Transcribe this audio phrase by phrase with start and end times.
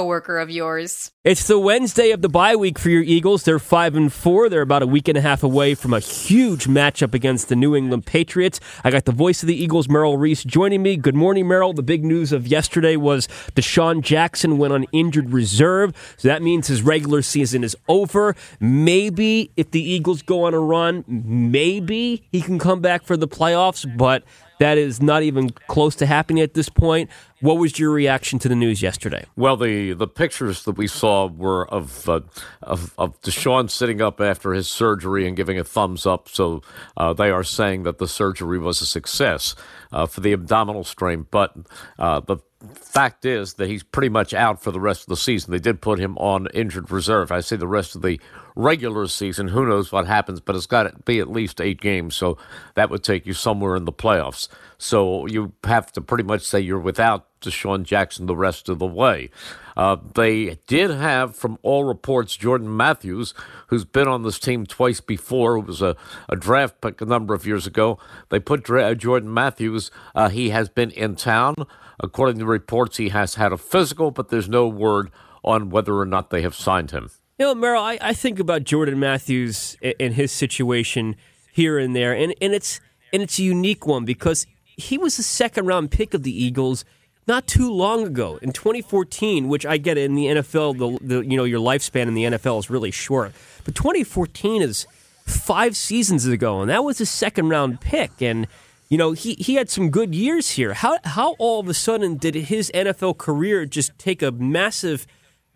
[0.00, 1.12] coworker of yours.
[1.24, 3.44] It's the Wednesday of the bye week for your Eagles.
[3.44, 4.48] They're five and four.
[4.48, 7.76] They're about a week and a half away from a huge matchup against the New
[7.76, 8.60] England Patriots.
[8.82, 10.96] I got the voice of the Eagles, Merrill Reese, joining me.
[10.96, 11.74] Good morning, Merrill.
[11.74, 16.68] The big news of yesterday was DeSean Jackson went on injured reserve, so that means
[16.68, 18.34] his regular season is over.
[18.58, 23.28] Maybe if the Eagles go on a run, maybe he can come back for the
[23.28, 24.24] playoffs, but
[24.60, 27.10] that is not even close to happening at this point.
[27.40, 29.24] What was your reaction to the news yesterday?
[29.34, 32.20] Well, the, the pictures that we saw were of, uh,
[32.62, 36.28] of of DeSean sitting up after his surgery and giving a thumbs up.
[36.28, 36.62] So
[36.96, 39.54] uh, they are saying that the surgery was a success
[39.90, 41.26] uh, for the abdominal strain.
[41.30, 41.56] But
[41.98, 42.38] uh, the
[42.74, 45.50] fact is that he's pretty much out for the rest of the season.
[45.50, 47.32] They did put him on injured reserve.
[47.32, 48.20] I say the rest of the
[48.54, 49.48] regular season.
[49.48, 50.40] Who knows what happens?
[50.40, 52.36] But it's got to be at least eight games, so
[52.74, 54.48] that would take you somewhere in the playoffs.
[54.76, 58.86] So you have to pretty much say you're without DeSean Jackson the rest of the
[58.86, 59.30] way.
[59.76, 63.32] Uh, they did have, from all reports, Jordan Matthews,
[63.68, 65.96] who's been on this team twice before, It was a,
[66.28, 67.98] a draft pick a number of years ago.
[68.28, 71.54] They put dra- Jordan Matthews, uh, he has been in town.
[72.02, 75.10] According to reports, he has had a physical, but there's no word
[75.44, 77.10] on whether or not they have signed him.
[77.38, 81.16] You know, Merrill, I, I think about Jordan Matthews and his situation
[81.52, 82.80] here and there, and, and it's
[83.12, 86.84] and it's a unique one because he was a second round pick of the Eagles
[87.26, 90.78] not too long ago in 2014, which I get in the NFL.
[90.78, 93.32] The, the you know your lifespan in the NFL is really short,
[93.64, 94.86] but 2014 is
[95.24, 98.46] five seasons ago, and that was a second round pick, and
[98.90, 100.74] you know he he had some good years here.
[100.74, 105.06] How how all of a sudden did his NFL career just take a massive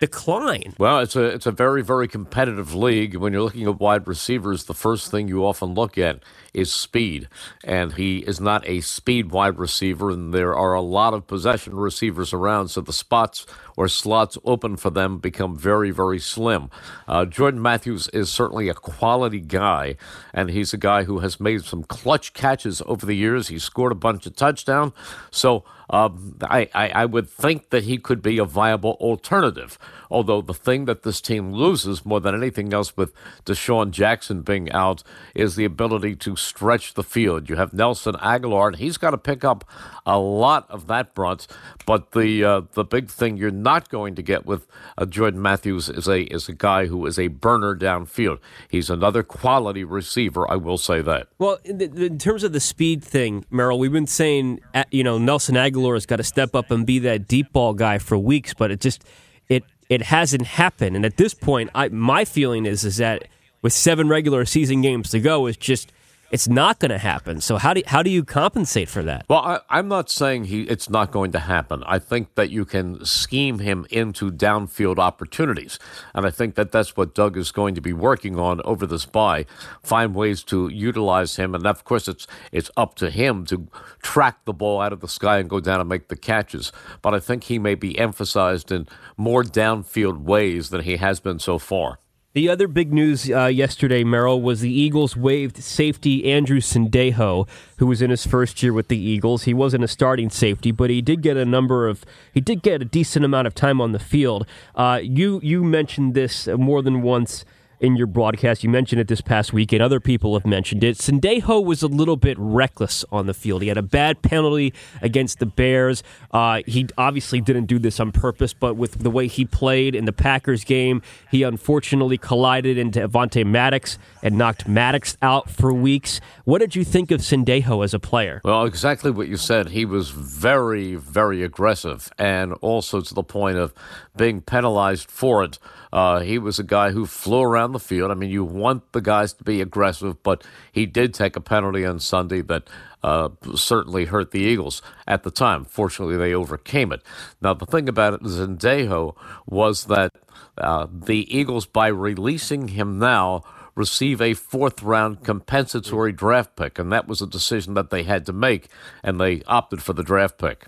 [0.00, 0.74] decline.
[0.78, 3.16] Well, it's a it's a very very competitive league.
[3.16, 6.22] When you're looking at wide receivers, the first thing you often look at
[6.54, 7.28] is speed,
[7.64, 10.10] and he is not a speed wide receiver.
[10.10, 13.46] And there are a lot of possession receivers around, so the spots
[13.78, 16.68] or slots open for them become very very slim.
[17.06, 19.96] Uh, Jordan Matthews is certainly a quality guy,
[20.34, 23.46] and he's a guy who has made some clutch catches over the years.
[23.46, 24.92] He scored a bunch of touchdowns,
[25.30, 25.64] so.
[25.90, 29.78] Um, I, I, I, would think that he could be a viable alternative.
[30.10, 33.14] Although the thing that this team loses more than anything else with
[33.46, 35.02] DeSean Jackson being out
[35.34, 37.48] is the ability to stretch the field.
[37.48, 39.64] You have Nelson Agholor, and he's got to pick up
[40.04, 41.46] a lot of that brunt.
[41.86, 45.88] But the uh, the big thing you're not going to get with uh, Jordan Matthews
[45.88, 48.38] is a is a guy who is a burner downfield.
[48.68, 50.50] He's another quality receiver.
[50.50, 51.28] I will say that.
[51.38, 55.04] Well, in, the, in terms of the speed thing, Merrill, we've been saying uh, you
[55.04, 58.16] know Nelson Agholor has got to step up and be that deep ball guy for
[58.16, 59.04] weeks, but it just
[59.48, 60.96] it it hasn't happened.
[60.96, 63.28] And at this point, I, my feeling is is that
[63.62, 65.92] with seven regular season games to go, is just
[66.30, 67.40] it's not going to happen.
[67.40, 69.24] So how do how do you compensate for that?
[69.28, 71.82] Well, I, am not saying he it's not going to happen.
[71.86, 75.78] I think that you can scheme him into downfield opportunities,
[76.14, 79.06] and I think that that's what Doug is going to be working on over this
[79.06, 79.46] bye.
[79.82, 83.68] Find ways to utilize him, and of course, it's it's up to him to
[84.02, 86.72] track the ball out of the sky and go down and make the catches.
[87.00, 91.38] But I think he may be emphasized in more downfield ways than he has been
[91.38, 91.98] so far.
[92.34, 97.86] The other big news uh, yesterday, Merrill, was the Eagles waived safety Andrew Sendejo, who
[97.86, 99.44] was in his first year with the Eagles.
[99.44, 102.82] He wasn't a starting safety, but he did get a number of he did get
[102.82, 104.46] a decent amount of time on the field.
[104.74, 107.46] Uh, you you mentioned this more than once
[107.80, 108.62] in your broadcast.
[108.64, 109.82] You mentioned it this past weekend.
[109.82, 110.96] Other people have mentioned it.
[110.98, 113.62] Sendejo was a little bit reckless on the field.
[113.62, 116.02] He had a bad penalty against the Bears.
[116.30, 120.04] Uh, he obviously didn't do this on purpose, but with the way he played in
[120.04, 126.20] the Packers game, he unfortunately collided into Avonte Maddox and knocked Maddox out for weeks.
[126.44, 128.40] What did you think of Sendejo as a player?
[128.44, 129.68] Well, exactly what you said.
[129.68, 133.72] He was very, very aggressive, and also to the point of
[134.16, 135.58] being penalized for it.
[135.92, 138.10] Uh, he was a guy who flew around the field.
[138.10, 141.84] I mean, you want the guys to be aggressive, but he did take a penalty
[141.84, 142.68] on Sunday that
[143.02, 145.64] uh, certainly hurt the Eagles at the time.
[145.64, 147.02] Fortunately, they overcame it.
[147.40, 150.12] Now, the thing about it, Sendejo, was that
[150.58, 153.44] uh, the Eagles, by releasing him now,
[153.74, 156.78] receive a fourth round compensatory draft pick.
[156.78, 158.68] And that was a decision that they had to make,
[159.02, 160.66] and they opted for the draft pick.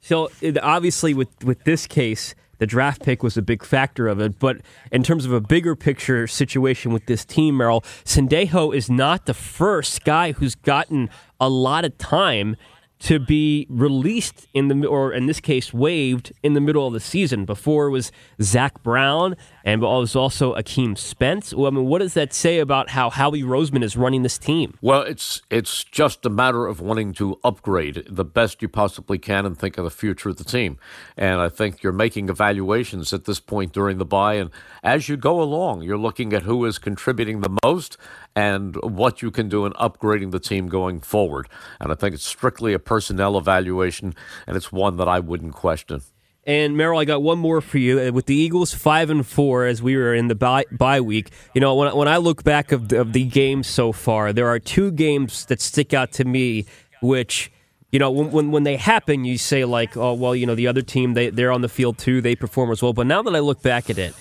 [0.00, 0.30] So,
[0.62, 4.38] obviously, with, with this case, the draft pick was a big factor of it.
[4.38, 4.58] But
[4.92, 9.34] in terms of a bigger picture situation with this team, Merrill, Sendejo is not the
[9.34, 11.08] first guy who's gotten
[11.40, 12.56] a lot of time
[13.00, 17.00] to be released in the or in this case waived in the middle of the
[17.00, 17.44] season.
[17.44, 18.12] Before it was
[18.42, 21.54] Zach Brown and it was also Akeem Spence.
[21.54, 24.74] Well, I mean, what does that say about how Howie Roseman is running this team?
[24.80, 29.46] Well, it's it's just a matter of wanting to upgrade the best you possibly can
[29.46, 30.78] and think of the future of the team.
[31.16, 34.50] And I think you're making evaluations at this point during the bye and
[34.82, 37.96] as you go along, you're looking at who is contributing the most
[38.34, 41.48] and what you can do in upgrading the team going forward.
[41.80, 44.16] And I think it's strictly a personnel evaluation,
[44.48, 46.02] and it's one that I wouldn't question.
[46.44, 48.12] And Merrill, I got one more for you.
[48.12, 51.60] With the Eagles five and four, as we were in the bye, bye week, you
[51.60, 54.58] know, when when I look back of the, of the games so far, there are
[54.58, 56.66] two games that stick out to me,
[57.00, 57.52] which.
[57.92, 60.68] You know, when, when when they happen, you say like, "Oh, well, you know, the
[60.68, 62.20] other team they they're on the field too.
[62.20, 64.14] They perform as well." But now that I look back at it,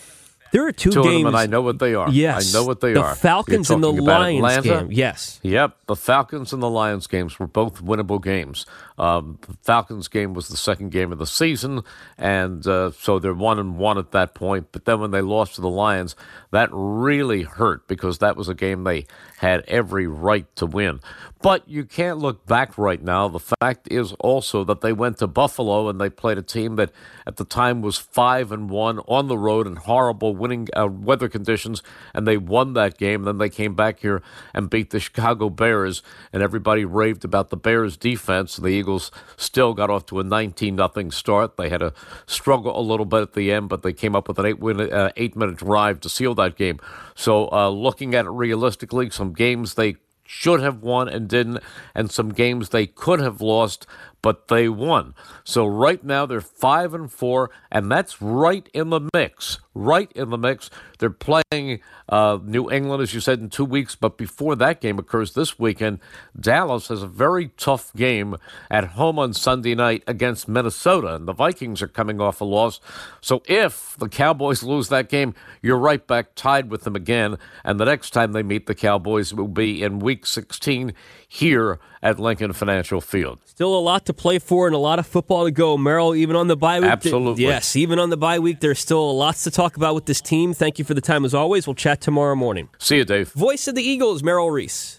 [0.51, 1.27] there are two, two games.
[1.27, 2.09] and I know what they are.
[2.09, 3.13] Yes, I know what they the are.
[3.13, 4.81] The Falcons and the Lions Atlanta?
[4.83, 4.91] game.
[4.91, 5.39] Yes.
[5.43, 8.65] Yep, the Falcons and the Lions games were both winnable games.
[8.97, 11.81] Um, the Falcons game was the second game of the season,
[12.17, 14.67] and uh, so they're one and one at that point.
[14.71, 16.15] But then when they lost to the Lions,
[16.51, 19.05] that really hurt because that was a game they
[19.37, 20.99] had every right to win.
[21.41, 23.29] But you can't look back right now.
[23.29, 26.91] The fact is also that they went to Buffalo and they played a team that
[27.25, 31.30] at the time was five and one on the road in horrible winning uh, weather
[31.30, 31.83] conditions,
[32.13, 33.24] and they won that game.
[33.24, 34.21] Then they came back here
[34.53, 36.01] and beat the Chicago Bears,
[36.33, 38.57] and everybody raved about the Bears' defense.
[38.57, 41.57] The Eagles still got off to a 19 nothing start.
[41.57, 41.94] They had to
[42.25, 44.80] struggle a little bit at the end, but they came up with an eight win,
[44.80, 46.80] uh, eight minute drive to seal that game.
[47.15, 49.97] So, uh, looking at it realistically, some games they
[50.30, 51.57] should have won and didn't,
[51.95, 53.88] and some games they could have lost,
[54.21, 55.15] but they won.
[55.44, 59.59] So right now they're five and four, and that's right in the mix.
[59.75, 60.69] Right in the mix.
[60.98, 61.80] They're playing
[62.10, 65.60] uh, New England, as you said, in two weeks, but before that game occurs this
[65.60, 66.00] weekend,
[66.38, 68.36] Dallas has a very tough game
[68.71, 72.80] at home on Sunday night against Minnesota, and the Vikings are coming off a loss.
[73.21, 77.80] So if the Cowboys lose that game, you're right back tied with them again, and
[77.80, 80.94] the next time they meet the Cowboys will be in Week 16
[81.27, 83.39] here at Lincoln Financial Field.
[83.45, 85.77] Still a lot to play for and a lot of football to go.
[85.77, 86.89] Merrill, even on the bye week.
[86.89, 87.44] Absolutely.
[87.44, 90.53] Yes, even on the bye week, there's still lots to talk about with this team.
[90.53, 91.67] Thank you for the time as always.
[91.67, 92.69] We'll chat tomorrow morning.
[92.77, 93.31] See you, Dave.
[93.33, 94.98] Voice of the Eagles, Merrill Reese.